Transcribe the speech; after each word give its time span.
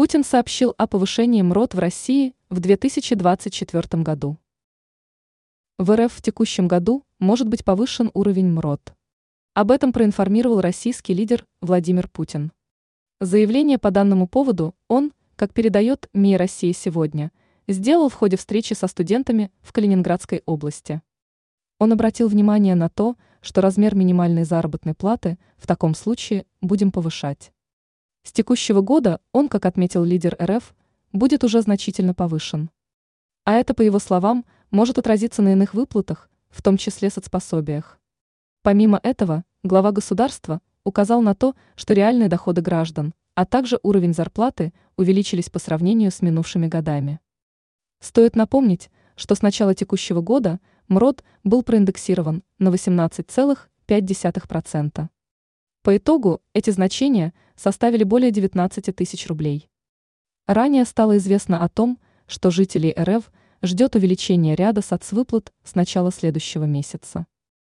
Путин 0.00 0.24
сообщил 0.24 0.74
о 0.78 0.86
повышении 0.86 1.42
МРОД 1.42 1.74
в 1.74 1.78
России 1.78 2.34
в 2.48 2.58
2024 2.58 4.02
году. 4.02 4.38
В 5.76 5.94
РФ 5.94 6.10
в 6.10 6.22
текущем 6.22 6.68
году 6.68 7.04
может 7.18 7.48
быть 7.48 7.66
повышен 7.66 8.10
уровень 8.14 8.46
МРОД. 8.50 8.94
Об 9.52 9.70
этом 9.70 9.92
проинформировал 9.92 10.62
российский 10.62 11.12
лидер 11.12 11.44
Владимир 11.60 12.08
Путин. 12.08 12.50
Заявление 13.20 13.76
по 13.76 13.90
данному 13.90 14.26
поводу 14.26 14.74
он, 14.88 15.12
как 15.36 15.52
передает 15.52 16.08
МИ 16.14 16.38
России 16.38 16.72
сегодня, 16.72 17.30
сделал 17.68 18.08
в 18.08 18.14
ходе 18.14 18.38
встречи 18.38 18.72
со 18.72 18.86
студентами 18.86 19.52
в 19.60 19.70
Калининградской 19.74 20.42
области. 20.46 21.02
Он 21.78 21.92
обратил 21.92 22.28
внимание 22.28 22.74
на 22.74 22.88
то, 22.88 23.16
что 23.42 23.60
размер 23.60 23.94
минимальной 23.94 24.44
заработной 24.44 24.94
платы 24.94 25.38
в 25.58 25.66
таком 25.66 25.94
случае 25.94 26.46
будем 26.62 26.90
повышать. 26.90 27.52
С 28.22 28.32
текущего 28.32 28.80
года 28.80 29.20
он, 29.32 29.48
как 29.48 29.66
отметил 29.66 30.04
лидер 30.04 30.36
РФ, 30.40 30.74
будет 31.12 31.44
уже 31.44 31.62
значительно 31.62 32.14
повышен. 32.14 32.70
А 33.44 33.54
это, 33.54 33.74
по 33.74 33.82
его 33.82 33.98
словам, 33.98 34.44
может 34.70 34.98
отразиться 34.98 35.42
на 35.42 35.52
иных 35.52 35.74
выплатах, 35.74 36.30
в 36.50 36.62
том 36.62 36.76
числе 36.76 37.10
соцпособиях. 37.10 37.98
Помимо 38.62 39.00
этого, 39.02 39.44
глава 39.62 39.90
государства 39.90 40.60
указал 40.84 41.22
на 41.22 41.34
то, 41.34 41.56
что 41.76 41.94
реальные 41.94 42.28
доходы 42.28 42.60
граждан, 42.60 43.14
а 43.34 43.46
также 43.46 43.80
уровень 43.82 44.12
зарплаты 44.12 44.74
увеличились 44.96 45.48
по 45.48 45.58
сравнению 45.58 46.10
с 46.10 46.20
минувшими 46.20 46.66
годами. 46.66 47.20
Стоит 48.00 48.36
напомнить, 48.36 48.90
что 49.16 49.34
с 49.34 49.40
начала 49.42 49.74
текущего 49.74 50.20
года 50.20 50.60
МРОД 50.88 51.24
был 51.44 51.62
проиндексирован 51.62 52.42
на 52.58 52.68
18,5%. 52.68 55.08
По 55.82 55.96
итогу 55.96 56.42
эти 56.52 56.68
значения 56.68 57.32
составили 57.56 58.04
более 58.04 58.30
19 58.30 58.94
тысяч 58.94 59.26
рублей. 59.28 59.70
Ранее 60.46 60.84
стало 60.84 61.16
известно 61.16 61.64
о 61.64 61.70
том, 61.70 61.98
что 62.26 62.50
жителей 62.50 62.94
РФ 62.98 63.30
ждет 63.62 63.96
увеличение 63.96 64.54
ряда 64.54 64.82
соцвыплат 64.82 65.54
с 65.64 65.74
начала 65.74 66.12
следующего 66.12 66.64
месяца. 66.64 67.26